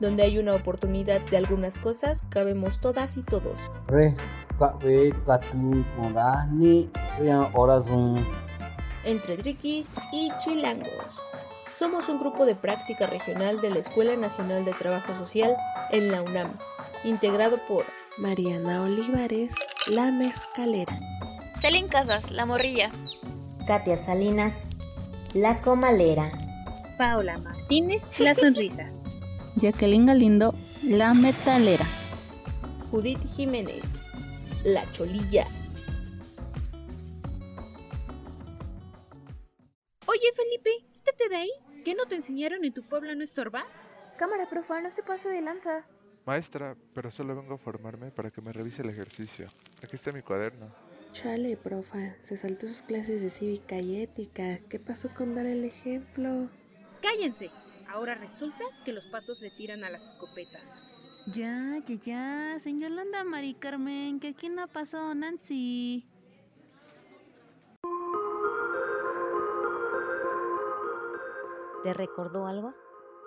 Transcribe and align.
Donde 0.00 0.22
hay 0.22 0.38
una 0.38 0.54
oportunidad 0.54 1.20
de 1.22 1.36
algunas 1.38 1.78
cosas, 1.78 2.24
cabemos 2.28 2.80
todas 2.80 3.16
y 3.16 3.22
todos. 3.22 3.58
Entre 9.04 9.36
triquis 9.36 9.92
y 10.12 10.30
chilangos. 10.38 11.22
Somos 11.70 12.08
un 12.08 12.18
grupo 12.18 12.44
de 12.44 12.54
práctica 12.54 13.06
regional 13.06 13.60
de 13.60 13.70
la 13.70 13.78
Escuela 13.78 14.14
Nacional 14.16 14.64
de 14.64 14.72
Trabajo 14.72 15.14
Social 15.14 15.56
en 15.90 16.12
la 16.12 16.22
UNAM, 16.22 16.52
integrado 17.04 17.58
por 17.66 17.84
Mariana 18.16 18.82
Olivares, 18.82 19.56
La 19.90 20.12
Mezcalera. 20.12 21.00
Celín 21.60 21.88
Casas, 21.88 22.30
La 22.30 22.46
Morrilla. 22.46 22.92
Katia 23.66 23.96
Salinas, 23.96 24.68
La 25.32 25.60
Comalera. 25.60 26.30
Paula 26.96 27.38
Martínez, 27.38 28.08
Las 28.20 28.38
Sonrisas. 28.38 29.02
Jacqueline 29.56 30.06
Galindo, 30.06 30.54
La 30.84 31.12
Metalera. 31.12 31.86
Judith 32.92 33.18
Jiménez, 33.34 34.04
La 34.62 34.88
Cholilla. 34.92 35.48
Oye, 40.06 40.32
Felipe, 40.36 40.70
quítate 40.92 41.28
de 41.28 41.36
ahí. 41.36 41.50
¿Qué 41.84 41.96
no 41.96 42.06
te 42.06 42.14
enseñaron 42.14 42.64
en 42.64 42.72
tu 42.72 42.84
pueblo 42.84 43.12
no 43.16 43.24
estorba? 43.24 43.64
Cámara, 44.18 44.48
profa, 44.48 44.80
no 44.80 44.90
se 44.90 45.02
pase 45.02 45.28
de 45.28 45.40
lanza. 45.40 45.84
Maestra, 46.26 46.76
pero 46.94 47.10
solo 47.10 47.36
vengo 47.36 47.54
a 47.54 47.58
formarme 47.58 48.10
para 48.10 48.30
que 48.30 48.40
me 48.40 48.52
revise 48.52 48.82
el 48.82 48.88
ejercicio. 48.88 49.48
Aquí 49.82 49.96
está 49.96 50.10
mi 50.12 50.22
cuaderno. 50.22 50.68
Chale, 51.12 51.56
profa, 51.56 52.16
se 52.22 52.36
saltó 52.36 52.66
sus 52.66 52.82
clases 52.82 53.22
de 53.22 53.30
cívica 53.30 53.78
y 53.78 54.02
ética. 54.02 54.58
¿Qué 54.68 54.80
pasó 54.80 55.10
con 55.14 55.34
dar 55.34 55.46
el 55.46 55.64
ejemplo? 55.64 56.48
¡Cállense! 57.02 57.50
Ahora 57.88 58.14
resulta 58.14 58.64
que 58.84 58.92
los 58.92 59.06
patos 59.06 59.40
le 59.40 59.50
tiran 59.50 59.84
a 59.84 59.90
las 59.90 60.08
escopetas. 60.08 60.82
Ya, 61.26 61.78
ya, 61.84 61.94
ya, 61.94 62.58
señor 62.58 62.90
Landa 62.90 63.22
Mari 63.22 63.54
Carmen, 63.54 64.18
que 64.18 64.28
aquí 64.28 64.48
no 64.48 64.62
ha 64.62 64.66
pasado 64.66 65.14
Nancy. 65.14 66.06
¿Te 71.82 71.92
recordó 71.94 72.46
algo? 72.46 72.74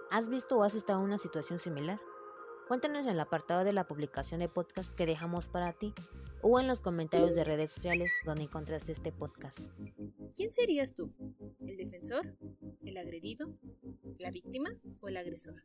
¿Has 0.10 0.28
visto 0.28 0.58
o 0.58 0.64
has 0.64 0.74
estado 0.74 1.00
en 1.00 1.06
una 1.06 1.18
situación 1.20 1.60
similar? 1.60 2.00
Cuéntanos 2.68 3.06
en 3.06 3.14
el 3.14 3.20
apartado 3.22 3.64
de 3.64 3.72
la 3.72 3.88
publicación 3.88 4.42
de 4.42 4.50
podcast 4.50 4.94
que 4.96 5.06
dejamos 5.06 5.46
para 5.46 5.72
ti 5.72 5.94
o 6.42 6.60
en 6.60 6.68
los 6.68 6.82
comentarios 6.82 7.34
de 7.34 7.46
redes 7.46 7.72
sociales 7.72 8.12
donde 8.26 8.44
encontraste 8.44 8.92
este 8.92 9.14
podcast. 9.14 9.58
¿Quién 10.36 10.52
serías 10.52 10.94
tú? 10.94 11.14
¿El 11.66 11.78
defensor? 11.78 12.36
¿El 12.84 12.98
agredido? 12.98 13.58
¿La 14.20 14.32
víctima 14.32 14.70
o 15.00 15.08
el 15.08 15.16
agresor? 15.16 15.64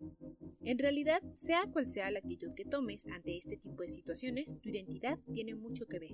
En 0.61 0.79
realidad, 0.79 1.21
sea 1.35 1.65
cual 1.73 1.89
sea 1.89 2.09
la 2.13 2.21
actitud 2.21 2.55
que 2.55 2.65
tomes 2.65 3.09
ante 3.09 3.37
este 3.37 3.57
tipo 3.57 3.83
de 3.83 3.89
situaciones, 3.89 4.61
tu 4.61 4.69
identidad 4.69 5.19
tiene 5.35 5.57
mucho 5.57 5.87
que 5.87 5.99
ver. 5.99 6.13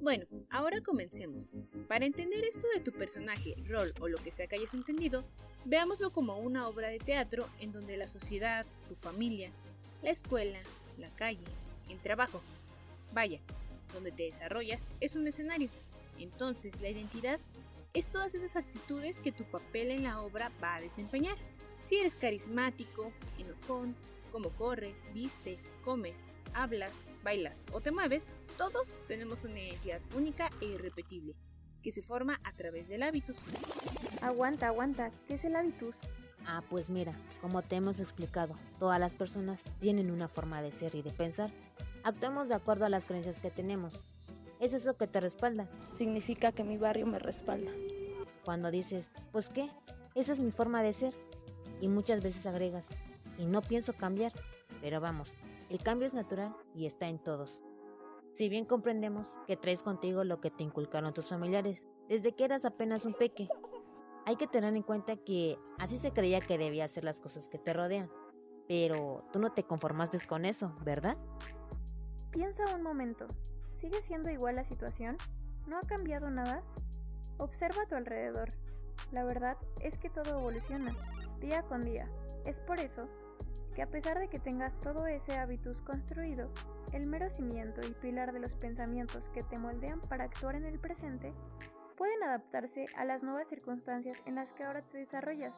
Bueno, 0.00 0.26
ahora 0.50 0.80
comencemos. 0.82 1.52
Para 1.88 2.06
entender 2.06 2.44
esto 2.44 2.66
de 2.74 2.80
tu 2.80 2.92
personaje, 2.92 3.54
rol 3.68 3.92
o 4.00 4.08
lo 4.08 4.18
que 4.18 4.30
sea 4.30 4.46
que 4.46 4.56
hayas 4.56 4.74
entendido, 4.74 5.24
veámoslo 5.64 6.12
como 6.12 6.38
una 6.38 6.68
obra 6.68 6.88
de 6.88 6.98
teatro 6.98 7.48
en 7.60 7.72
donde 7.72 7.96
la 7.96 8.08
sociedad, 8.08 8.66
tu 8.88 8.94
familia, 8.94 9.50
la 10.02 10.10
escuela, 10.10 10.58
la 10.98 11.10
calle, 11.10 11.44
el 11.88 11.98
trabajo, 11.98 12.40
vaya, 13.12 13.40
donde 13.92 14.12
te 14.12 14.24
desarrollas 14.24 14.88
es 15.00 15.16
un 15.16 15.26
escenario. 15.26 15.68
Entonces 16.18 16.80
la 16.80 16.88
identidad 16.88 17.38
es 17.94 18.08
todas 18.08 18.34
esas 18.34 18.56
actitudes 18.56 19.20
que 19.20 19.32
tu 19.32 19.44
papel 19.44 19.90
en 19.90 20.04
la 20.04 20.20
obra 20.20 20.50
va 20.62 20.76
a 20.76 20.80
desempeñar. 20.80 21.36
Si 21.76 21.96
eres 21.96 22.16
carismático, 22.16 23.12
enojón, 23.38 23.94
cómo 24.30 24.50
corres, 24.50 24.98
vistes, 25.12 25.72
comes, 25.84 26.32
hablas, 26.54 27.12
bailas 27.22 27.66
o 27.72 27.80
te 27.80 27.90
mueves, 27.90 28.32
todos 28.56 29.00
tenemos 29.08 29.44
una 29.44 29.60
identidad 29.60 30.00
única 30.16 30.50
e 30.60 30.66
irrepetible, 30.66 31.34
que 31.82 31.92
se 31.92 32.02
forma 32.02 32.40
a 32.44 32.52
través 32.52 32.88
del 32.88 33.02
hábitus. 33.02 33.38
Aguanta, 34.20 34.68
aguanta, 34.68 35.10
¿qué 35.26 35.34
es 35.34 35.44
el 35.44 35.56
hábitus? 35.56 35.94
Ah, 36.46 36.62
pues 36.68 36.88
mira, 36.88 37.12
como 37.40 37.62
te 37.62 37.76
hemos 37.76 38.00
explicado, 38.00 38.54
todas 38.78 38.98
las 38.98 39.12
personas 39.12 39.60
tienen 39.80 40.10
una 40.10 40.28
forma 40.28 40.62
de 40.62 40.72
ser 40.72 40.94
y 40.94 41.02
de 41.02 41.10
pensar. 41.10 41.50
Actuemos 42.04 42.48
de 42.48 42.54
acuerdo 42.54 42.84
a 42.84 42.88
las 42.88 43.04
creencias 43.04 43.36
que 43.38 43.50
tenemos. 43.50 43.94
¿Es 44.60 44.72
eso 44.72 44.96
que 44.96 45.06
te 45.06 45.20
respalda? 45.20 45.68
Significa 45.92 46.52
que 46.52 46.64
mi 46.64 46.76
barrio 46.76 47.06
me 47.06 47.18
respalda. 47.18 47.70
Cuando 48.44 48.70
dices, 48.70 49.06
pues 49.30 49.48
qué, 49.48 49.68
esa 50.14 50.32
es 50.32 50.38
mi 50.38 50.50
forma 50.50 50.82
de 50.82 50.94
ser. 50.94 51.14
Y 51.80 51.88
muchas 51.88 52.22
veces 52.22 52.46
agregas, 52.46 52.84
y 53.38 53.44
no 53.44 53.60
pienso 53.60 53.92
cambiar, 53.92 54.32
pero 54.80 55.00
vamos, 55.00 55.28
el 55.68 55.82
cambio 55.82 56.06
es 56.06 56.14
natural 56.14 56.54
y 56.76 56.86
está 56.86 57.08
en 57.08 57.18
todos. 57.18 57.56
Si 58.42 58.48
bien 58.48 58.64
comprendemos 58.64 59.28
que 59.46 59.56
traes 59.56 59.84
contigo 59.84 60.24
lo 60.24 60.40
que 60.40 60.50
te 60.50 60.64
inculcaron 60.64 61.14
tus 61.14 61.28
familiares 61.28 61.80
desde 62.08 62.34
que 62.34 62.44
eras 62.44 62.64
apenas 62.64 63.04
un 63.04 63.14
peque, 63.14 63.48
hay 64.26 64.34
que 64.34 64.48
tener 64.48 64.74
en 64.74 64.82
cuenta 64.82 65.16
que 65.16 65.56
así 65.78 65.96
se 65.98 66.10
creía 66.10 66.40
que 66.40 66.58
debía 66.58 66.86
hacer 66.86 67.04
las 67.04 67.20
cosas 67.20 67.48
que 67.48 67.58
te 67.58 67.72
rodean. 67.72 68.10
Pero 68.66 69.24
tú 69.32 69.38
no 69.38 69.52
te 69.52 69.62
conformaste 69.62 70.18
con 70.26 70.44
eso, 70.44 70.74
¿verdad? 70.84 71.16
Piensa 72.32 72.64
un 72.74 72.82
momento. 72.82 73.28
¿Sigue 73.74 74.02
siendo 74.02 74.28
igual 74.28 74.56
la 74.56 74.64
situación? 74.64 75.16
¿No 75.68 75.76
ha 75.76 75.86
cambiado 75.86 76.28
nada? 76.28 76.64
Observa 77.38 77.82
a 77.82 77.86
tu 77.86 77.94
alrededor. 77.94 78.48
La 79.12 79.22
verdad 79.22 79.56
es 79.82 79.98
que 79.98 80.10
todo 80.10 80.40
evoluciona, 80.40 80.96
día 81.38 81.62
con 81.62 81.82
día. 81.82 82.10
Es 82.44 82.58
por 82.58 82.80
eso 82.80 83.06
que 83.74 83.82
a 83.82 83.90
pesar 83.90 84.18
de 84.18 84.28
que 84.28 84.38
tengas 84.38 84.78
todo 84.80 85.06
ese 85.06 85.36
hábitus 85.36 85.80
construido, 85.82 86.50
el 86.92 87.06
mero 87.06 87.30
cimiento 87.30 87.80
y 87.86 87.92
pilar 87.94 88.32
de 88.32 88.40
los 88.40 88.54
pensamientos 88.54 89.28
que 89.30 89.42
te 89.42 89.58
moldean 89.58 90.00
para 90.00 90.24
actuar 90.24 90.56
en 90.56 90.64
el 90.64 90.78
presente, 90.78 91.32
pueden 91.96 92.22
adaptarse 92.22 92.84
a 92.96 93.04
las 93.04 93.22
nuevas 93.22 93.48
circunstancias 93.48 94.22
en 94.26 94.34
las 94.34 94.52
que 94.52 94.64
ahora 94.64 94.82
te 94.82 94.98
desarrollas. 94.98 95.56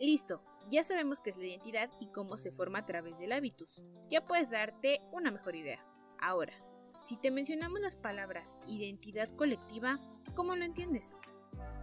Listo, 0.00 0.42
ya 0.68 0.84
sabemos 0.84 1.22
qué 1.22 1.30
es 1.30 1.36
la 1.36 1.46
identidad 1.46 1.90
y 2.00 2.08
cómo 2.08 2.36
se 2.36 2.50
forma 2.50 2.80
a 2.80 2.86
través 2.86 3.18
del 3.18 3.32
hábitus. 3.32 3.84
Ya 4.08 4.24
puedes 4.24 4.50
darte 4.50 5.00
una 5.12 5.30
mejor 5.30 5.56
idea. 5.56 5.78
Ahora, 6.20 6.52
si 7.00 7.16
te 7.16 7.30
mencionamos 7.30 7.80
las 7.80 7.96
palabras 7.96 8.58
identidad 8.66 9.28
colectiva, 9.36 9.98
¿cómo 10.34 10.56
lo 10.56 10.64
entiendes? 10.64 11.16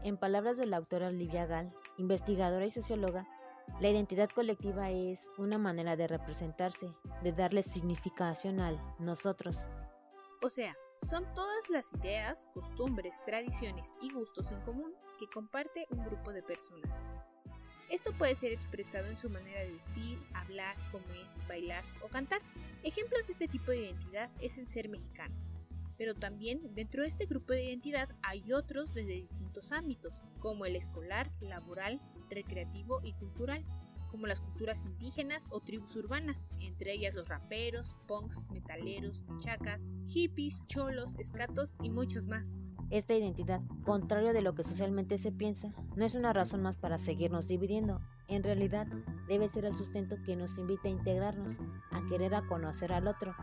En 0.03 0.17
palabras 0.17 0.57
de 0.57 0.66
la 0.66 0.78
autora 0.78 1.07
Olivia 1.07 1.45
Gall, 1.45 1.73
investigadora 1.97 2.66
y 2.66 2.72
socióloga, 2.72 3.28
la 3.79 3.90
identidad 3.90 4.29
colectiva 4.29 4.91
es 4.91 5.19
una 5.38 5.57
manera 5.57 5.96
de 5.96 6.07
representarse, 6.07 6.94
de 7.24 7.31
darle 7.31 7.63
significación 7.63 8.59
al 8.59 8.79
nosotros. 9.00 9.57
O 10.41 10.50
sea, 10.50 10.75
son 11.01 11.25
todas 11.34 11.69
las 11.69 11.94
ideas, 11.94 12.47
costumbres, 12.53 13.22
tradiciones 13.25 13.94
y 14.02 14.12
gustos 14.13 14.52
en 14.52 14.62
común 14.62 14.94
que 15.19 15.28
comparte 15.28 15.85
un 15.91 16.06
grupo 16.06 16.31
de 16.31 16.44
personas. 16.44 17.02
Esto 17.90 18.12
puede 18.18 18.35
ser 18.35 18.52
expresado 18.52 19.07
en 19.07 19.18
su 19.18 19.29
manera 19.29 19.62
de 19.62 19.73
vestir, 19.73 20.18
hablar, 20.34 20.75
comer, 20.91 21.28
bailar 21.47 21.84
o 22.02 22.07
cantar. 22.07 22.41
Ejemplos 22.84 23.28
de 23.28 23.34
este 23.34 23.47
tipo 23.47 23.72
de 23.72 23.81
identidad 23.81 24.31
es 24.40 24.57
el 24.57 24.68
ser 24.68 24.90
mexicano. 24.90 25.35
Pero 25.97 26.15
también 26.15 26.73
dentro 26.73 27.01
de 27.01 27.07
este 27.07 27.25
grupo 27.25 27.53
de 27.53 27.65
identidad 27.65 28.09
hay 28.21 28.51
otros 28.53 28.93
desde 28.93 29.13
distintos 29.13 29.71
ámbitos, 29.71 30.21
como 30.39 30.65
el 30.65 30.75
escolar, 30.75 31.31
laboral, 31.39 32.01
recreativo 32.29 32.99
y 33.03 33.13
cultural, 33.13 33.65
como 34.13 34.27
las 34.27 34.41
culturas 34.41 34.85
indígenas 34.85 35.47
o 35.49 35.59
tribus 35.59 35.95
urbanas, 35.95 36.51
entre 36.59 36.93
ellas 36.93 37.15
los 37.15 37.29
raperos, 37.29 37.95
punks, 38.07 38.47
metaleros, 38.51 39.23
chacas, 39.39 39.87
hippies, 40.05 40.61
cholos, 40.67 41.16
escatos 41.17 41.78
y 41.81 41.90
muchos 41.90 42.28
más. 42.28 42.61
Esta 42.91 43.16
identidad, 43.16 43.59
contrario 43.84 44.34
de 44.34 44.43
lo 44.43 44.53
que 44.53 44.63
socialmente 44.63 45.17
se 45.17 45.31
piensa, 45.31 45.73
no 45.96 46.05
es 46.05 46.13
una 46.13 46.31
razón 46.31 46.61
más 46.61 46.78
para 46.78 46.99
seguirnos 46.99 47.47
dividiendo. 47.47 48.01
En 48.28 48.43
realidad, 48.43 48.85
debe 49.28 49.49
ser 49.49 49.66
el 49.66 49.75
sustento 49.75 50.16
que 50.23 50.35
nos 50.35 50.55
invita 50.59 50.89
a 50.89 50.91
integrarnos, 50.91 51.57
a 51.89 52.07
querer 52.07 52.35
a 52.35 52.46
conocer 52.46 52.93
al 52.93 53.07
otro, 53.07 53.34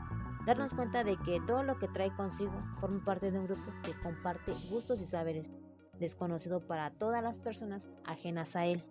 darnos 0.51 0.75
cuenta 0.75 1.05
de 1.05 1.17
que 1.19 1.41
todo 1.47 1.63
lo 1.63 1.79
que 1.79 1.87
trae 1.87 2.11
consigo 2.17 2.61
forma 2.81 3.05
parte 3.05 3.31
de 3.31 3.39
un 3.39 3.47
grupo 3.47 3.71
que 3.85 3.93
comparte 4.03 4.53
gustos 4.69 5.01
y 5.01 5.07
saberes, 5.07 5.47
desconocido 6.01 6.59
para 6.59 6.91
todas 6.91 7.23
las 7.23 7.37
personas 7.37 7.85
ajenas 8.05 8.57
a 8.57 8.67
él. 8.67 8.83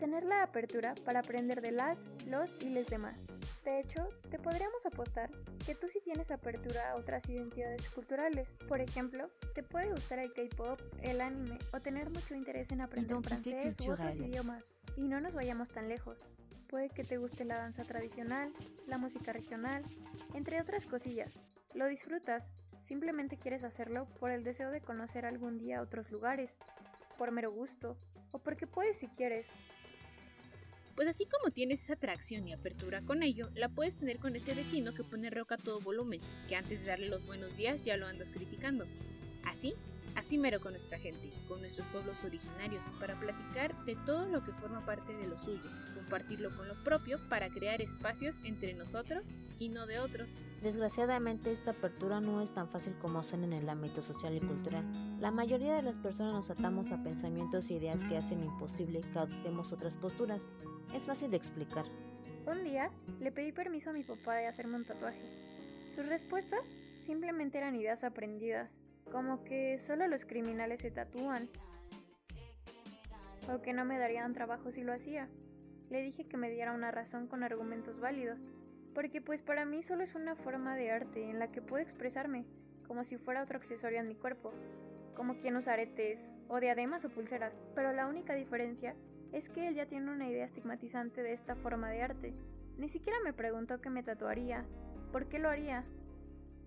Tener 0.00 0.24
la 0.24 0.42
apertura 0.42 0.96
para 1.04 1.20
aprender 1.20 1.60
de 1.60 1.70
las, 1.70 2.00
los 2.26 2.60
y 2.60 2.70
les 2.70 2.88
demás. 2.88 3.24
De 3.64 3.78
hecho, 3.78 4.08
te 4.30 4.40
podríamos 4.40 4.84
apostar 4.84 5.30
que 5.64 5.76
tú 5.76 5.86
sí 5.92 6.00
tienes 6.02 6.32
apertura 6.32 6.90
a 6.90 6.96
otras 6.96 7.28
identidades 7.28 7.88
culturales. 7.90 8.56
Por 8.66 8.80
ejemplo, 8.80 9.30
te 9.54 9.62
puede 9.62 9.90
gustar 9.90 10.18
el 10.18 10.32
K-pop, 10.32 10.80
el 11.02 11.20
anime 11.20 11.58
o 11.72 11.78
tener 11.78 12.10
mucho 12.10 12.34
interés 12.34 12.72
en 12.72 12.80
aprender 12.80 13.16
francés 13.22 13.78
u 13.80 13.92
otros 13.92 14.16
idiomas. 14.16 14.64
Y 14.96 15.02
no 15.02 15.20
nos 15.20 15.34
vayamos 15.34 15.68
tan 15.68 15.88
lejos. 15.88 16.18
Puede 16.70 16.88
que 16.88 17.02
te 17.02 17.18
guste 17.18 17.44
la 17.44 17.58
danza 17.58 17.82
tradicional, 17.82 18.52
la 18.86 18.96
música 18.96 19.32
regional, 19.32 19.82
entre 20.34 20.60
otras 20.60 20.86
cosillas. 20.86 21.40
Lo 21.74 21.88
disfrutas, 21.88 22.48
simplemente 22.80 23.36
quieres 23.36 23.64
hacerlo 23.64 24.06
por 24.20 24.30
el 24.30 24.44
deseo 24.44 24.70
de 24.70 24.80
conocer 24.80 25.26
algún 25.26 25.58
día 25.58 25.82
otros 25.82 26.12
lugares, 26.12 26.54
por 27.18 27.32
mero 27.32 27.50
gusto, 27.50 27.98
o 28.30 28.38
porque 28.38 28.68
puedes 28.68 28.98
si 28.98 29.08
quieres. 29.08 29.48
Pues 30.94 31.08
así 31.08 31.26
como 31.26 31.52
tienes 31.52 31.82
esa 31.82 31.94
atracción 31.94 32.46
y 32.46 32.52
apertura 32.52 33.02
con 33.02 33.24
ello, 33.24 33.50
la 33.54 33.68
puedes 33.68 33.96
tener 33.96 34.18
con 34.18 34.36
ese 34.36 34.54
vecino 34.54 34.94
que 34.94 35.02
pone 35.02 35.28
roca 35.28 35.56
a 35.56 35.58
todo 35.58 35.80
volumen, 35.80 36.20
que 36.48 36.54
antes 36.54 36.82
de 36.82 36.86
darle 36.86 37.08
los 37.08 37.26
buenos 37.26 37.56
días 37.56 37.82
ya 37.82 37.96
lo 37.96 38.06
andas 38.06 38.30
criticando. 38.30 38.86
Así 39.44 39.74
Así 40.16 40.38
mero 40.38 40.60
con 40.60 40.72
nuestra 40.72 40.98
gente, 40.98 41.32
con 41.48 41.60
nuestros 41.60 41.86
pueblos 41.88 42.24
originarios, 42.24 42.84
para 42.98 43.18
platicar 43.18 43.74
de 43.84 43.96
todo 44.06 44.26
lo 44.26 44.44
que 44.44 44.52
forma 44.52 44.84
parte 44.84 45.16
de 45.16 45.26
lo 45.26 45.38
suyo, 45.38 45.70
compartirlo 45.94 46.54
con 46.56 46.68
lo 46.68 46.74
propio 46.82 47.18
para 47.28 47.48
crear 47.48 47.80
espacios 47.80 48.40
entre 48.44 48.74
nosotros 48.74 49.36
y 49.58 49.68
no 49.68 49.86
de 49.86 50.00
otros. 50.00 50.36
Desgraciadamente 50.62 51.52
esta 51.52 51.70
apertura 51.70 52.20
no 52.20 52.42
es 52.42 52.52
tan 52.52 52.68
fácil 52.68 52.94
como 53.00 53.22
suena 53.22 53.46
en 53.46 53.52
el 53.52 53.68
ámbito 53.68 54.02
social 54.02 54.36
y 54.36 54.40
cultural. 54.40 54.84
La 55.20 55.30
mayoría 55.30 55.76
de 55.76 55.82
las 55.82 55.96
personas 55.96 56.34
nos 56.34 56.50
atamos 56.50 56.90
a 56.90 57.02
pensamientos 57.02 57.70
e 57.70 57.74
ideas 57.74 57.98
que 58.08 58.16
hacen 58.16 58.42
imposible 58.42 59.00
que 59.00 59.18
adoptemos 59.18 59.72
otras 59.72 59.94
posturas. 59.94 60.40
Es 60.94 61.02
fácil 61.04 61.30
de 61.30 61.36
explicar. 61.36 61.84
Un 62.46 62.64
día 62.64 62.90
le 63.20 63.30
pedí 63.30 63.52
permiso 63.52 63.90
a 63.90 63.92
mi 63.92 64.02
papá 64.02 64.34
de 64.34 64.48
hacerme 64.48 64.76
un 64.76 64.84
tatuaje. 64.84 65.22
Sus 65.94 66.06
respuestas 66.06 66.66
simplemente 67.06 67.58
eran 67.58 67.76
ideas 67.76 68.02
aprendidas, 68.02 68.72
como 69.10 69.44
que 69.44 69.78
solo 69.78 70.06
los 70.06 70.24
criminales 70.24 70.80
se 70.80 70.90
tatúan. 70.90 71.48
O 73.52 73.60
que 73.62 73.72
no 73.72 73.84
me 73.84 73.98
darían 73.98 74.32
trabajo 74.32 74.70
si 74.70 74.82
lo 74.82 74.92
hacía. 74.92 75.28
Le 75.88 76.02
dije 76.02 76.26
que 76.26 76.36
me 76.36 76.50
diera 76.50 76.72
una 76.72 76.90
razón 76.90 77.26
con 77.26 77.42
argumentos 77.42 77.98
válidos, 77.98 78.48
porque 78.94 79.20
pues 79.20 79.42
para 79.42 79.64
mí 79.64 79.82
solo 79.82 80.04
es 80.04 80.14
una 80.14 80.36
forma 80.36 80.76
de 80.76 80.90
arte 80.90 81.28
en 81.28 81.38
la 81.38 81.50
que 81.50 81.62
puedo 81.62 81.82
expresarme, 81.82 82.44
como 82.86 83.04
si 83.04 83.16
fuera 83.16 83.42
otro 83.42 83.58
accesorio 83.58 83.98
en 83.98 84.08
mi 84.08 84.14
cuerpo, 84.14 84.52
como 85.14 85.38
quien 85.38 85.56
usa 85.56 85.72
aretes, 85.72 86.30
o 86.48 86.60
diademas 86.60 87.04
o 87.04 87.10
pulseras, 87.10 87.60
pero 87.74 87.92
la 87.92 88.06
única 88.06 88.34
diferencia 88.34 88.94
es 89.32 89.48
que 89.48 89.68
él 89.68 89.74
ya 89.74 89.86
tiene 89.86 90.10
una 90.10 90.28
idea 90.28 90.44
estigmatizante 90.44 91.22
de 91.22 91.32
esta 91.32 91.54
forma 91.56 91.90
de 91.90 92.02
arte. 92.02 92.34
Ni 92.78 92.88
siquiera 92.88 93.18
me 93.24 93.32
preguntó 93.32 93.80
qué 93.80 93.90
me 93.90 94.02
tatuaría, 94.02 94.64
por 95.12 95.28
qué 95.28 95.38
lo 95.38 95.48
haría, 95.48 95.84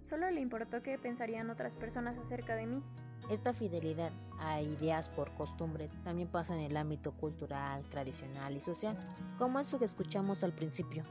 Solo 0.03 0.29
le 0.29 0.41
importó 0.41 0.81
qué 0.81 0.97
pensarían 0.97 1.49
otras 1.49 1.73
personas 1.75 2.17
acerca 2.17 2.55
de 2.55 2.65
mí. 2.65 2.83
Esta 3.29 3.53
fidelidad 3.53 4.11
a 4.39 4.61
ideas 4.61 5.07
por 5.15 5.33
costumbre 5.35 5.89
también 6.03 6.27
pasa 6.27 6.53
en 6.53 6.61
el 6.61 6.75
ámbito 6.75 7.13
cultural, 7.13 7.83
tradicional 7.89 8.57
y 8.57 8.59
social, 8.59 8.97
como 9.37 9.59
eso 9.59 9.79
que 9.79 9.85
escuchamos 9.85 10.43
al 10.43 10.51
principio. 10.51 11.03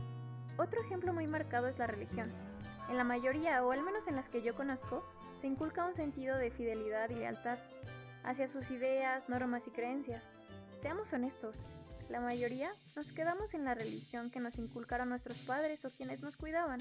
Otro 0.58 0.82
ejemplo 0.82 1.14
muy 1.14 1.26
marcado 1.26 1.68
es 1.68 1.78
la 1.78 1.86
religión. 1.86 2.30
En 2.90 2.98
la 2.98 3.04
mayoría, 3.04 3.64
o 3.64 3.72
al 3.72 3.82
menos 3.82 4.06
en 4.06 4.16
las 4.16 4.28
que 4.28 4.42
yo 4.42 4.54
conozco, 4.54 5.02
se 5.40 5.46
inculca 5.46 5.86
un 5.86 5.94
sentido 5.94 6.36
de 6.36 6.50
fidelidad 6.50 7.08
y 7.08 7.14
lealtad 7.14 7.58
hacia 8.24 8.46
sus 8.46 8.70
ideas, 8.70 9.26
normas 9.28 9.66
y 9.66 9.70
creencias. 9.70 10.28
Seamos 10.80 11.12
honestos, 11.12 11.56
la 12.10 12.20
mayoría 12.20 12.74
nos 12.94 13.10
quedamos 13.10 13.54
en 13.54 13.64
la 13.64 13.74
religión 13.74 14.30
que 14.30 14.40
nos 14.40 14.58
inculcaron 14.58 15.08
nuestros 15.08 15.38
padres 15.38 15.84
o 15.86 15.90
quienes 15.90 16.20
nos 16.20 16.36
cuidaban, 16.36 16.78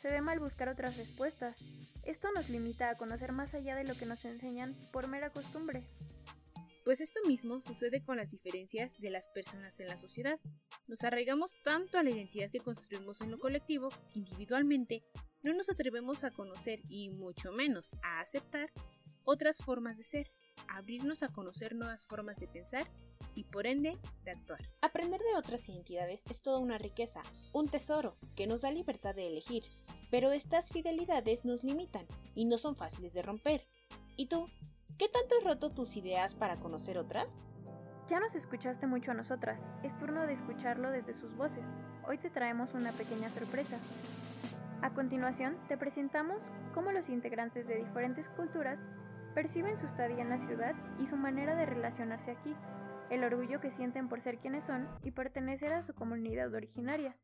se 0.00 0.08
ve 0.08 0.20
mal 0.20 0.40
buscar 0.40 0.68
otras 0.68 0.96
respuestas. 0.96 1.58
Esto 2.04 2.30
nos 2.32 2.48
limita 2.48 2.90
a 2.90 2.96
conocer 2.96 3.32
más 3.32 3.54
allá 3.54 3.76
de 3.76 3.84
lo 3.84 3.94
que 3.94 4.06
nos 4.06 4.24
enseñan 4.24 4.74
por 4.92 5.08
mera 5.08 5.30
costumbre. 5.30 5.84
Pues 6.84 7.00
esto 7.00 7.20
mismo 7.26 7.60
sucede 7.60 8.02
con 8.02 8.16
las 8.16 8.30
diferencias 8.30 8.98
de 8.98 9.10
las 9.10 9.28
personas 9.28 9.78
en 9.80 9.88
la 9.88 9.96
sociedad. 9.96 10.40
Nos 10.86 11.04
arraigamos 11.04 11.52
tanto 11.62 11.98
a 11.98 12.02
la 12.02 12.10
identidad 12.10 12.50
que 12.50 12.60
construimos 12.60 13.20
en 13.20 13.30
lo 13.30 13.38
colectivo 13.38 13.90
que 14.10 14.20
individualmente 14.20 15.04
no 15.42 15.52
nos 15.52 15.68
atrevemos 15.68 16.24
a 16.24 16.30
conocer 16.30 16.80
y 16.88 17.10
mucho 17.10 17.52
menos 17.52 17.90
a 18.02 18.20
aceptar 18.20 18.70
otras 19.24 19.58
formas 19.58 19.98
de 19.98 20.04
ser, 20.04 20.32
abrirnos 20.68 21.22
a 21.22 21.28
conocer 21.28 21.74
nuevas 21.74 22.06
formas 22.06 22.38
de 22.38 22.48
pensar 22.48 22.88
y 23.38 23.44
por 23.44 23.68
ende 23.68 23.96
de 24.24 24.32
actuar. 24.32 24.58
Aprender 24.82 25.20
de 25.20 25.38
otras 25.38 25.68
identidades 25.68 26.24
es 26.28 26.42
toda 26.42 26.58
una 26.58 26.76
riqueza, 26.76 27.22
un 27.52 27.68
tesoro 27.68 28.12
que 28.36 28.48
nos 28.48 28.62
da 28.62 28.72
libertad 28.72 29.14
de 29.14 29.28
elegir, 29.28 29.62
pero 30.10 30.32
estas 30.32 30.70
fidelidades 30.70 31.44
nos 31.44 31.62
limitan 31.62 32.04
y 32.34 32.46
no 32.46 32.58
son 32.58 32.74
fáciles 32.74 33.14
de 33.14 33.22
romper. 33.22 33.64
¿Y 34.16 34.26
tú? 34.26 34.48
¿Qué 34.98 35.08
tanto 35.08 35.36
has 35.38 35.44
roto 35.44 35.70
tus 35.70 35.96
ideas 35.96 36.34
para 36.34 36.58
conocer 36.58 36.98
otras? 36.98 37.46
Ya 38.08 38.18
nos 38.18 38.34
escuchaste 38.34 38.88
mucho 38.88 39.12
a 39.12 39.14
nosotras, 39.14 39.64
es 39.84 39.96
turno 39.98 40.26
de 40.26 40.32
escucharlo 40.32 40.90
desde 40.90 41.14
sus 41.14 41.32
voces. 41.36 41.66
Hoy 42.08 42.18
te 42.18 42.30
traemos 42.30 42.74
una 42.74 42.90
pequeña 42.90 43.30
sorpresa. 43.30 43.78
A 44.82 44.94
continuación, 44.94 45.56
te 45.68 45.78
presentamos 45.78 46.42
cómo 46.74 46.90
los 46.90 47.08
integrantes 47.08 47.68
de 47.68 47.76
diferentes 47.76 48.28
culturas 48.30 48.80
perciben 49.34 49.78
su 49.78 49.86
estadía 49.86 50.22
en 50.22 50.30
la 50.30 50.38
ciudad 50.38 50.74
y 50.98 51.06
su 51.06 51.16
manera 51.16 51.54
de 51.54 51.66
relacionarse 51.66 52.32
aquí, 52.32 52.56
el 53.10 53.24
orgullo 53.24 53.60
que 53.60 53.70
sienten 53.70 54.08
por 54.08 54.20
ser 54.20 54.38
quienes 54.38 54.64
son 54.64 54.88
y 55.02 55.10
pertenecer 55.10 55.72
a 55.72 55.82
su 55.82 55.94
comunidad 55.94 56.52
originaria. 56.54 57.16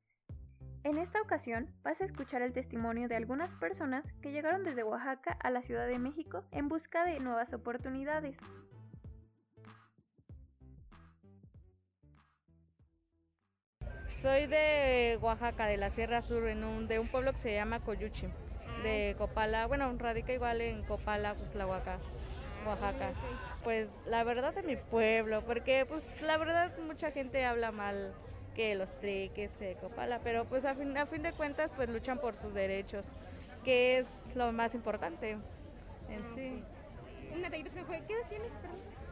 En 0.85 0.99
esta 0.99 1.23
ocasión 1.23 1.75
vas 1.83 2.03
a 2.03 2.05
escuchar 2.05 2.43
el 2.43 2.53
testimonio 2.53 3.09
de 3.09 3.17
algunas 3.17 3.55
personas 3.55 4.13
que 4.21 4.33
llegaron 4.33 4.65
desde 4.65 4.85
Oaxaca 4.85 5.33
a 5.41 5.51
la 5.51 5.63
Ciudad 5.63 5.87
de 5.87 5.99
México 5.99 6.45
en 6.51 6.69
busca 6.69 7.07
de 7.07 7.21
nuevas 7.21 7.55
oportunidades. 7.55 8.39
Soy 14.21 14.47
de 14.47 15.19
Oaxaca, 15.21 15.67
de 15.67 15.77
la 15.77 15.91
Sierra 15.91 16.23
Sur, 16.23 16.49
en 16.49 16.65
un, 16.65 16.87
de 16.89 16.99
un 16.99 17.09
pueblo 17.09 17.33
que 17.33 17.39
se 17.39 17.55
llama 17.55 17.81
Coyuchi, 17.81 18.27
de 18.83 19.15
Copala, 19.19 19.67
bueno, 19.67 19.95
radica 19.99 20.33
igual 20.33 20.61
en 20.61 20.83
Copala, 20.85 21.35
pues 21.35 21.55
la 21.55 21.67
Oaxaca. 22.66 23.12
Pues 23.62 23.88
la 24.06 24.25
verdad 24.25 24.55
de 24.55 24.62
mi 24.62 24.76
pueblo, 24.76 25.43
porque 25.44 25.87
pues 25.87 26.20
la 26.22 26.37
verdad 26.37 26.76
mucha 26.78 27.11
gente 27.11 27.44
habla 27.44 27.72
mal 27.72 28.14
que 28.55 28.75
los 28.75 28.88
triques, 28.99 29.50
que 29.56 29.66
de 29.66 29.75
Copala, 29.76 30.20
pero 30.22 30.44
pues 30.44 30.64
a 30.64 30.75
fin, 30.75 30.96
a 30.96 31.06
fin 31.06 31.22
de 31.22 31.32
cuentas 31.32 31.72
pues 31.75 31.88
luchan 31.88 32.19
por 32.19 32.37
sus 32.37 32.55
derechos, 32.55 33.05
que 33.64 33.99
es 33.99 34.06
lo 34.34 34.52
más 34.52 34.75
importante 34.75 35.31
en 36.08 36.22
ah, 36.22 36.32
sí. 36.34 36.62
Una 37.34 37.50
¿qué 37.50 37.61
edad 37.61 38.28
tienes? 38.28 38.52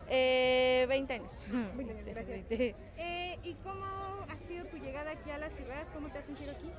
Eh, 0.08 0.86
20 0.88 1.14
años. 1.14 1.32
gracias. 2.06 2.40
Eh, 2.98 3.38
¿Y 3.42 3.54
cómo 3.54 3.84
ha 3.84 4.36
sido 4.46 4.66
tu 4.66 4.76
llegada 4.76 5.12
aquí 5.12 5.30
a 5.30 5.38
la 5.38 5.50
ciudad? 5.50 5.84
¿Cómo 5.94 6.08
te 6.10 6.18
has 6.18 6.24
sentido 6.24 6.52
aquí? 6.52 6.70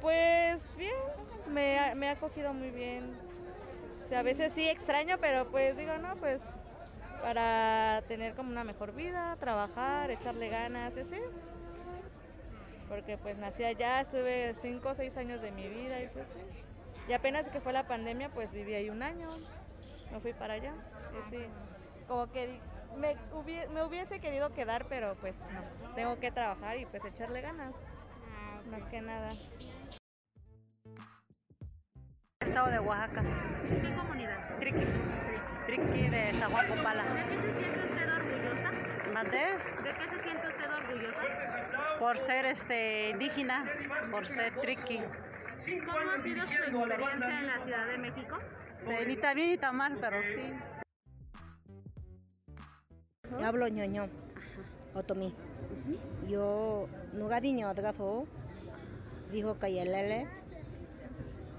Pues 0.00 0.70
bien, 0.76 0.94
me 1.50 1.78
ha, 1.78 1.94
me 1.94 2.08
ha 2.08 2.12
acogido 2.12 2.52
muy 2.52 2.70
bien. 2.70 3.16
O 4.04 4.08
sea, 4.08 4.20
a 4.20 4.22
veces 4.22 4.52
sí 4.54 4.68
extraño, 4.68 5.16
pero 5.20 5.46
pues 5.50 5.76
digo, 5.76 5.96
no, 5.98 6.16
pues 6.16 6.42
para 7.22 8.02
tener 8.06 8.34
como 8.34 8.50
una 8.50 8.64
mejor 8.64 8.92
vida, 8.94 9.36
trabajar, 9.40 10.10
echarle 10.10 10.48
ganas, 10.48 10.96
así 10.96 11.16
porque 12.88 13.18
pues 13.18 13.36
nací 13.38 13.64
allá, 13.64 14.00
estuve 14.00 14.54
cinco 14.60 14.90
o 14.90 14.94
seis 14.94 15.16
años 15.16 15.40
de 15.42 15.50
mi 15.50 15.68
vida 15.68 16.00
y 16.00 16.08
pues 16.08 16.28
sí. 16.28 16.64
Y 17.08 17.12
apenas 17.12 17.48
que 17.48 17.60
fue 17.60 17.72
la 17.72 17.86
pandemia, 17.86 18.30
pues 18.30 18.52
viví 18.52 18.74
ahí 18.74 18.88
un 18.88 19.02
año, 19.02 19.30
me 20.10 20.20
fui 20.20 20.32
para 20.32 20.54
allá. 20.54 20.72
Y 21.12 21.30
sí, 21.30 21.44
como 22.06 22.30
que 22.30 22.60
me, 22.96 23.16
hubiese 23.82 24.20
querido 24.20 24.54
quedar, 24.54 24.86
pero 24.88 25.16
pues 25.16 25.34
no, 25.52 25.94
tengo 25.94 26.18
que 26.18 26.30
trabajar 26.30 26.78
y 26.78 26.86
pues 26.86 27.04
echarle 27.04 27.40
ganas, 27.40 27.74
ah, 28.30 28.62
más 28.70 28.84
que 28.86 29.00
nada. 29.00 29.30
Estado 32.40 32.70
de 32.70 32.78
Oaxaca. 32.78 33.22
Triqui. 34.60 34.86
Triqui 35.66 36.08
de 36.08 36.32
San 36.38 36.50
Juan 36.50 36.68
Copala. 36.68 37.04
¿De 37.04 37.24
qué 37.28 37.36
se 37.36 37.52
siente 37.58 37.80
usted 37.80 38.08
orgullosa? 38.10 38.70
¿De 39.82 39.94
qué 39.94 40.04
se 40.10 40.22
siente 40.22 40.48
usted 40.48 40.70
orgullosa? 40.70 41.34
por 41.98 42.18
ser 42.18 42.46
este 42.46 43.10
indígena, 43.10 43.64
por 44.10 44.26
ser 44.26 44.54
triqui. 44.60 44.98
¿Cómo 44.98 45.98
ha 46.10 46.22
sido 46.22 46.46
su 46.46 46.52
experiencia 46.52 47.38
en 47.40 47.46
la 47.46 47.64
Ciudad 47.64 47.86
de 47.86 47.98
México? 47.98 48.38
Ni 49.06 49.16
tan 49.16 49.34
bien 49.34 49.50
ni 49.50 49.56
tan 49.56 49.76
mal, 49.76 49.96
pero 50.00 50.22
sí. 50.22 50.42
Yo 53.30 53.46
hablo 53.46 53.68
ñoño, 53.68 54.08
otomí. 54.94 55.34
Yo, 56.28 56.88
nugadiño, 57.12 57.68
adgazo, 57.68 58.26
dijo 59.32 59.58
Cayelele. 59.58 60.28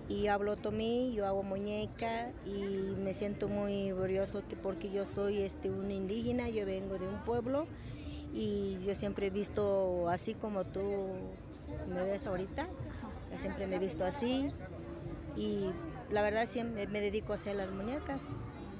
Y 0.08 0.28
hablo 0.28 0.52
otomí, 0.52 1.14
yo 1.14 1.26
hago 1.26 1.42
muñeca 1.42 2.32
y 2.46 2.96
me 3.04 3.14
siento 3.14 3.48
muy 3.48 3.92
orgulloso 3.92 4.44
porque 4.62 4.92
yo 4.92 5.06
soy 5.06 5.42
este, 5.42 5.72
un 5.72 5.90
indígena, 5.90 6.48
yo 6.50 6.66
vengo 6.66 7.00
de 7.00 7.08
un 7.08 7.24
pueblo 7.24 7.66
y 8.34 8.78
yo 8.86 8.94
siempre 8.94 9.28
he 9.28 9.30
visto 9.32 10.08
así 10.10 10.36
como 10.36 10.66
tú 10.66 10.82
me 11.90 12.04
ves 12.04 12.28
ahorita, 12.28 12.68
siempre 13.38 13.66
me 13.66 13.78
he 13.78 13.80
visto 13.80 14.06
así 14.06 14.52
y 15.36 15.72
la 16.12 16.22
verdad 16.22 16.46
siempre 16.46 16.86
me 16.88 17.02
dedico 17.02 17.32
a 17.32 17.36
hacer 17.36 17.56
las 17.56 17.72
muñecas 17.72 18.28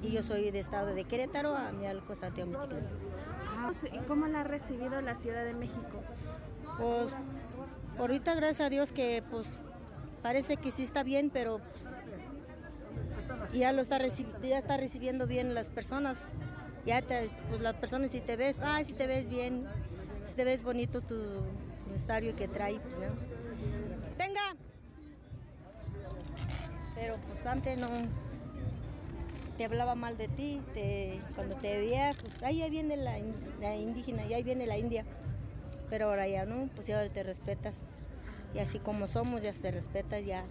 y 0.02 0.12
yo 0.12 0.22
soy 0.22 0.50
de 0.50 0.58
estado 0.58 0.94
de 0.94 1.04
Querétaro 1.04 1.56
a 1.56 1.72
mi 1.72 1.86
alco 1.86 2.14
Santiago 2.14 2.52
ah, 3.48 3.72
¿Y 3.92 3.98
cómo 4.06 4.26
la 4.26 4.40
ha 4.40 4.44
recibido 4.44 5.00
la 5.00 5.16
Ciudad 5.16 5.44
de 5.44 5.54
México? 5.54 6.02
Pues 6.78 7.12
ahorita 7.98 8.34
gracias 8.34 8.66
a 8.66 8.70
Dios 8.70 8.92
que 8.92 9.22
pues 9.30 9.48
parece 10.26 10.56
que 10.56 10.72
sí 10.72 10.82
está 10.82 11.04
bien, 11.04 11.30
pero 11.32 11.60
pues, 11.60 12.00
ya 13.54 13.70
lo 13.70 13.80
está, 13.80 14.04
ya 14.04 14.58
está 14.58 14.76
recibiendo 14.76 15.28
bien 15.28 15.54
las 15.54 15.70
personas. 15.70 16.18
Ya 16.84 17.00
pues 17.48 17.60
las 17.60 17.76
personas 17.76 18.10
si 18.10 18.20
te 18.20 18.34
ves, 18.34 18.58
ah, 18.60 18.82
si 18.82 18.94
te 18.94 19.06
ves 19.06 19.28
bien, 19.28 19.68
si 20.24 20.34
te 20.34 20.42
ves 20.42 20.64
bonito 20.64 21.00
tu 21.00 21.16
estadio 21.94 22.34
que 22.34 22.48
trae, 22.48 22.80
pues 22.80 22.98
no. 22.98 23.06
Tenga. 24.18 24.56
Pero 26.96 27.18
pues 27.28 27.46
antes 27.46 27.78
no 27.80 27.88
te 29.56 29.64
hablaba 29.64 29.94
mal 29.94 30.16
de 30.16 30.26
ti, 30.26 30.60
te, 30.74 31.20
cuando 31.36 31.54
te 31.54 31.78
veía, 31.78 32.14
pues 32.20 32.42
ahí 32.42 32.68
viene 32.68 32.96
la, 32.96 33.16
la 33.60 33.76
indígena, 33.76 34.22
ahí 34.22 34.42
viene 34.42 34.66
la 34.66 34.76
india. 34.76 35.04
Pero 35.88 36.06
ahora 36.06 36.26
ya 36.26 36.46
no, 36.46 36.68
pues 36.74 36.88
ya 36.88 37.08
te 37.10 37.22
respetas. 37.22 37.84
Y 38.54 38.58
así 38.58 38.78
como 38.78 39.06
somos, 39.06 39.42
ya 39.42 39.52
te 39.52 39.70
respetas, 39.70 40.24
ya 40.24 40.44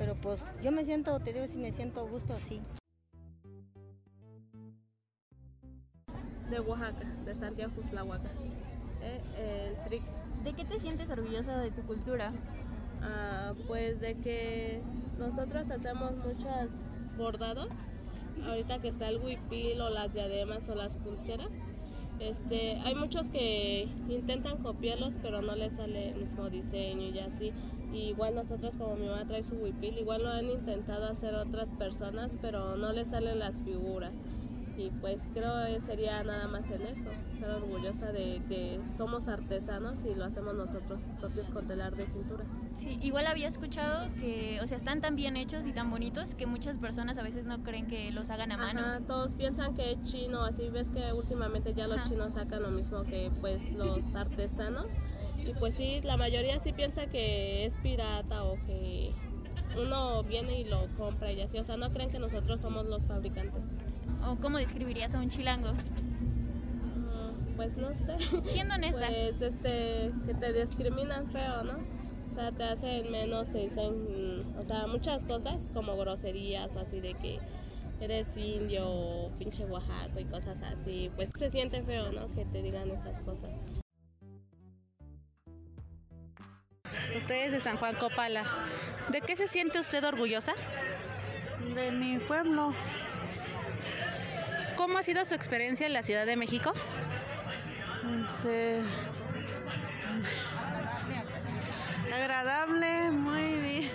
pero 0.00 0.14
pues 0.14 0.42
yo 0.62 0.72
me 0.72 0.82
siento, 0.82 1.20
te 1.20 1.34
digo 1.34 1.46
si 1.46 1.58
me 1.58 1.70
siento 1.70 2.00
a 2.00 2.04
gusto 2.04 2.32
así. 2.32 2.62
De 6.48 6.58
Oaxaca, 6.58 7.04
de 7.26 7.34
Santiago 7.34 7.70
Juslahuaca. 7.76 8.30
Eh, 9.02 9.76
el 9.90 10.42
¿De 10.42 10.54
qué 10.54 10.64
te 10.64 10.80
sientes 10.80 11.10
orgullosa 11.10 11.58
de 11.58 11.70
tu 11.70 11.82
cultura? 11.82 12.32
Ah, 13.02 13.52
pues 13.66 14.00
de 14.00 14.14
que 14.16 14.80
nosotros 15.18 15.70
hacemos 15.70 16.12
muchos 16.12 16.70
bordados. 17.18 17.68
Ahorita 18.46 18.78
que 18.78 18.88
está 18.88 19.10
el 19.10 19.18
huipil 19.18 19.82
o 19.82 19.90
las 19.90 20.14
diademas 20.14 20.66
o 20.70 20.76
las 20.76 20.96
pulseras. 20.96 21.50
Este, 22.20 22.78
hay 22.84 22.94
muchos 22.94 23.30
que 23.30 23.88
intentan 24.10 24.58
copiarlos, 24.58 25.14
pero 25.22 25.40
no 25.40 25.54
les 25.54 25.72
sale 25.72 26.10
el 26.10 26.16
mismo 26.16 26.50
diseño 26.50 27.08
y 27.08 27.18
así 27.18 27.52
igual 27.94 28.34
nosotros 28.34 28.76
como 28.76 28.94
mi 28.96 29.06
mamá 29.06 29.24
trae 29.26 29.42
su 29.42 29.54
huipil, 29.56 29.98
igual 29.98 30.22
lo 30.22 30.30
han 30.30 30.46
intentado 30.46 31.06
hacer 31.06 31.34
otras 31.34 31.72
personas, 31.72 32.36
pero 32.40 32.76
no 32.76 32.92
les 32.92 33.08
salen 33.08 33.38
las 33.38 33.60
figuras. 33.62 34.12
Y 34.80 34.88
pues 35.02 35.28
creo 35.34 35.66
que 35.66 35.78
sería 35.78 36.24
nada 36.24 36.48
más 36.48 36.70
en 36.70 36.80
eso, 36.80 37.10
ser 37.38 37.50
orgullosa 37.50 38.12
de 38.12 38.40
que 38.48 38.80
somos 38.96 39.28
artesanos 39.28 40.06
y 40.06 40.14
lo 40.14 40.24
hacemos 40.24 40.54
nosotros 40.54 41.04
propios 41.18 41.50
con 41.50 41.66
telar 41.66 41.94
de 41.96 42.06
cintura. 42.06 42.44
Sí, 42.74 42.98
igual 43.02 43.26
había 43.26 43.46
escuchado 43.46 44.10
que, 44.14 44.58
o 44.62 44.66
sea, 44.66 44.78
están 44.78 45.02
tan 45.02 45.16
bien 45.16 45.36
hechos 45.36 45.66
y 45.66 45.72
tan 45.72 45.90
bonitos 45.90 46.34
que 46.34 46.46
muchas 46.46 46.78
personas 46.78 47.18
a 47.18 47.22
veces 47.22 47.44
no 47.44 47.62
creen 47.62 47.88
que 47.88 48.10
los 48.10 48.30
hagan 48.30 48.52
a 48.52 48.56
mano. 48.56 48.80
Ajá, 48.80 49.00
todos 49.06 49.34
piensan 49.34 49.74
que 49.74 49.92
es 49.92 50.02
chino, 50.02 50.44
así 50.44 50.70
ves 50.70 50.90
que 50.90 51.12
últimamente 51.12 51.74
ya 51.74 51.86
los 51.86 52.08
chinos 52.08 52.32
sacan 52.32 52.62
lo 52.62 52.70
mismo 52.70 53.04
que 53.04 53.30
pues 53.42 53.74
los 53.74 54.14
artesanos. 54.14 54.86
Y 55.36 55.52
pues 55.58 55.74
sí, 55.74 56.00
la 56.04 56.16
mayoría 56.16 56.58
sí 56.58 56.72
piensa 56.72 57.06
que 57.06 57.66
es 57.66 57.76
pirata 57.82 58.44
o 58.44 58.54
que 58.64 59.12
uno 59.78 60.22
viene 60.22 60.60
y 60.60 60.64
lo 60.64 60.86
compra 60.96 61.32
y 61.32 61.40
así. 61.40 61.58
O 61.58 61.64
sea, 61.64 61.76
no 61.76 61.92
creen 61.92 62.10
que 62.10 62.18
nosotros 62.18 62.60
somos 62.60 62.86
los 62.86 63.06
fabricantes. 63.06 63.62
¿O 64.26 64.36
cómo 64.36 64.58
describirías 64.58 65.14
a 65.14 65.18
un 65.18 65.30
chilango? 65.30 65.72
Mm, 65.72 67.56
pues 67.56 67.76
no 67.76 67.88
sé. 67.90 68.18
Siendo 68.46 68.74
honesta. 68.74 69.06
Pues 69.06 69.40
este, 69.40 70.12
que 70.26 70.34
te 70.34 70.52
discriminan 70.52 71.26
feo, 71.30 71.64
¿no? 71.64 71.78
O 72.30 72.34
sea, 72.34 72.52
te 72.52 72.64
hacen 72.64 73.10
menos, 73.10 73.48
te 73.48 73.58
dicen, 73.58 74.54
o 74.58 74.62
sea, 74.62 74.86
muchas 74.86 75.24
cosas 75.24 75.68
como 75.74 75.96
groserías 75.96 76.76
o 76.76 76.80
así 76.80 77.00
de 77.00 77.14
que 77.14 77.40
eres 78.00 78.36
indio 78.36 78.88
o 78.88 79.30
pinche 79.38 79.64
Oaxaca 79.66 80.20
y 80.20 80.24
cosas 80.24 80.62
así. 80.62 81.10
Pues 81.16 81.30
se 81.36 81.50
siente 81.50 81.82
feo, 81.82 82.12
¿no? 82.12 82.28
Que 82.28 82.44
te 82.44 82.62
digan 82.62 82.88
esas 82.90 83.20
cosas. 83.20 83.50
Usted 87.16 87.50
de 87.50 87.60
San 87.60 87.76
Juan 87.76 87.96
Copala. 87.96 88.44
¿De 89.10 89.20
qué 89.20 89.34
se 89.34 89.48
siente 89.48 89.80
usted 89.80 90.04
orgullosa? 90.04 90.54
De 91.74 91.90
mi 91.90 92.18
pueblo. 92.18 92.74
¿Cómo 94.80 94.96
ha 94.96 95.02
sido 95.02 95.22
su 95.26 95.34
experiencia 95.34 95.86
en 95.86 95.92
la 95.92 96.02
Ciudad 96.02 96.24
de 96.24 96.36
México? 96.36 96.72
Sí. 98.40 98.80
Agradable, 102.10 103.10
muy 103.10 103.56
bien. 103.60 103.90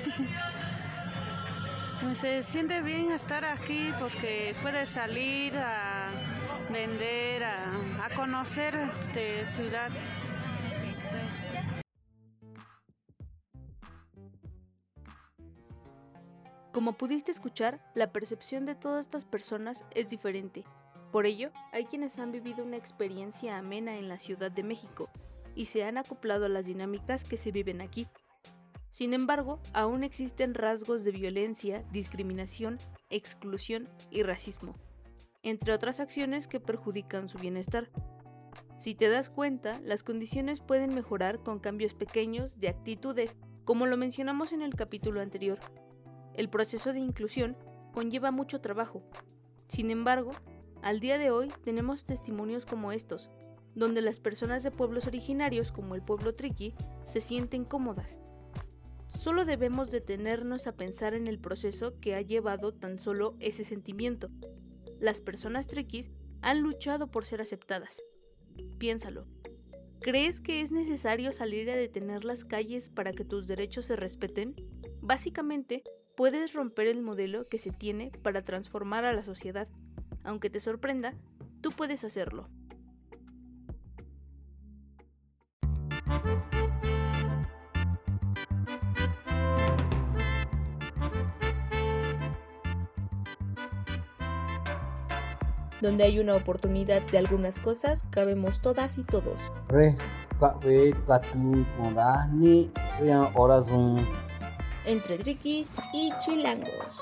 Se 2.13 2.43
siente 2.43 2.83
bien 2.83 3.11
estar 3.11 3.43
aquí 3.45 3.91
porque 3.99 4.55
puede 4.61 4.85
salir 4.85 5.57
a 5.57 6.11
vender, 6.69 7.43
a, 7.45 8.05
a 8.05 8.09
conocer 8.13 8.75
esta 9.01 9.51
ciudad. 9.51 9.89
Como 16.85 16.99
pudiste 16.99 17.31
escuchar, 17.31 17.83
la 17.95 18.11
percepción 18.11 18.67
de 18.67 18.75
todas 18.75 19.07
estas 19.07 19.25
personas 19.25 19.85
es 19.95 20.07
diferente. 20.07 20.63
Por 21.11 21.25
ello, 21.25 21.49
hay 21.71 21.85
quienes 21.85 22.19
han 22.19 22.31
vivido 22.31 22.63
una 22.63 22.77
experiencia 22.77 23.57
amena 23.57 23.97
en 23.97 24.07
la 24.07 24.19
Ciudad 24.19 24.51
de 24.51 24.61
México 24.61 25.09
y 25.55 25.65
se 25.65 25.83
han 25.83 25.97
acoplado 25.97 26.45
a 26.45 26.49
las 26.49 26.67
dinámicas 26.67 27.25
que 27.25 27.37
se 27.37 27.51
viven 27.51 27.81
aquí. 27.81 28.07
Sin 28.91 29.15
embargo, 29.15 29.59
aún 29.73 30.03
existen 30.03 30.53
rasgos 30.53 31.03
de 31.03 31.09
violencia, 31.09 31.83
discriminación, 31.91 32.77
exclusión 33.09 33.89
y 34.11 34.21
racismo, 34.21 34.75
entre 35.41 35.73
otras 35.73 35.99
acciones 35.99 36.47
que 36.47 36.59
perjudican 36.59 37.29
su 37.29 37.39
bienestar. 37.39 37.89
Si 38.77 38.93
te 38.93 39.09
das 39.09 39.31
cuenta, 39.31 39.79
las 39.81 40.03
condiciones 40.03 40.59
pueden 40.59 40.93
mejorar 40.93 41.39
con 41.39 41.57
cambios 41.57 41.95
pequeños 41.95 42.59
de 42.59 42.69
actitudes, 42.69 43.39
como 43.63 43.87
lo 43.87 43.97
mencionamos 43.97 44.53
en 44.53 44.61
el 44.61 44.75
capítulo 44.75 45.21
anterior, 45.21 45.59
el 46.37 46.49
proceso 46.49 46.93
de 46.93 46.99
inclusión 46.99 47.57
conlleva 47.93 48.31
mucho 48.31 48.61
trabajo. 48.61 49.03
Sin 49.67 49.91
embargo, 49.91 50.31
al 50.81 50.99
día 50.99 51.17
de 51.17 51.31
hoy 51.31 51.49
tenemos 51.63 52.05
testimonios 52.05 52.65
como 52.65 52.91
estos, 52.91 53.31
donde 53.73 54.01
las 54.01 54.19
personas 54.19 54.63
de 54.63 54.71
pueblos 54.71 55.07
originarios 55.07 55.71
como 55.71 55.95
el 55.95 56.01
pueblo 56.01 56.35
triqui 56.35 56.73
se 57.03 57.21
sienten 57.21 57.65
cómodas. 57.65 58.19
Solo 59.09 59.45
debemos 59.45 59.91
detenernos 59.91 60.67
a 60.67 60.75
pensar 60.75 61.13
en 61.13 61.27
el 61.27 61.39
proceso 61.39 61.99
que 61.99 62.15
ha 62.15 62.21
llevado 62.21 62.73
tan 62.73 62.99
solo 62.99 63.35
ese 63.39 63.63
sentimiento. 63.63 64.29
Las 64.99 65.21
personas 65.21 65.67
triquis 65.67 66.11
han 66.41 66.61
luchado 66.61 67.07
por 67.07 67.25
ser 67.25 67.41
aceptadas. 67.41 68.03
Piénsalo. 68.77 69.25
¿Crees 70.01 70.39
que 70.39 70.61
es 70.61 70.71
necesario 70.71 71.31
salir 71.31 71.69
a 71.69 71.75
detener 71.75 72.25
las 72.25 72.45
calles 72.45 72.89
para 72.89 73.13
que 73.13 73.25
tus 73.25 73.47
derechos 73.47 73.85
se 73.85 73.95
respeten? 73.95 74.55
Básicamente, 75.01 75.83
puedes 76.15 76.53
romper 76.53 76.87
el 76.87 77.01
modelo 77.01 77.47
que 77.47 77.57
se 77.57 77.71
tiene 77.71 78.11
para 78.23 78.43
transformar 78.43 79.05
a 79.05 79.13
la 79.13 79.23
sociedad. 79.23 79.67
Aunque 80.23 80.49
te 80.49 80.59
sorprenda, 80.59 81.13
tú 81.61 81.69
puedes 81.71 82.03
hacerlo. 82.03 82.47
Donde 95.81 96.03
hay 96.05 96.19
una 96.19 96.35
oportunidad 96.35 97.03
de 97.03 97.17
algunas 97.19 97.59
cosas, 97.59 98.03
cabemos 98.09 98.59
todas 98.61 98.97
y 98.97 99.03
todos 99.03 99.39
entre 104.85 105.17
triquis 105.17 105.73
y 105.93 106.11
chilangos. 106.19 107.01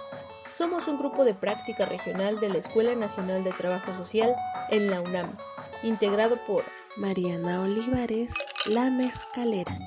Somos 0.50 0.88
un 0.88 0.98
grupo 0.98 1.25
de 1.25 1.34
práctica 1.34 1.86
regional 1.86 2.40
de 2.40 2.50
la 2.50 2.58
Escuela 2.60 2.96
Nacional 2.96 3.44
de 3.44 3.52
Trabajo 3.52 3.94
Social 3.94 4.36
en 4.70 4.90
la 4.90 5.02
UNAM, 5.02 5.36
integrado 5.82 6.38
por 6.46 6.63
Mariana 6.96 7.62
Olivares, 7.62 8.34
La 8.70 8.90
Mezcalera, 8.90 9.78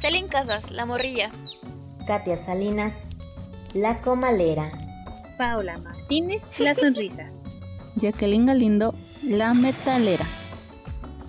Celín 0.00 0.28
Casas, 0.28 0.70
La 0.70 0.86
Morrilla, 0.86 1.32
Katia 2.06 2.36
Salinas, 2.36 3.08
La 3.72 4.00
Comalera, 4.00 4.70
Paula 5.36 5.78
Martínez, 5.78 6.48
Las 6.58 6.78
Sonrisas, 6.78 7.42
Jacqueline 7.96 8.46
Galindo, 8.46 8.94
La 9.24 9.52
Metalera, 9.52 10.26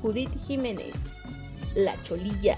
Judith 0.01 0.31
Jiménez, 0.45 1.15
La 1.73 1.95
Cholilla 2.03 2.57